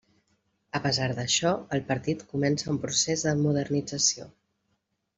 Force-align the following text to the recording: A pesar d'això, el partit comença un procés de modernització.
A 0.79 0.79
pesar 0.85 1.09
d'això, 1.19 1.51
el 1.77 1.85
partit 1.91 2.25
comença 2.33 2.73
un 2.75 2.83
procés 2.87 3.29
de 3.31 3.39
modernització. 3.45 4.31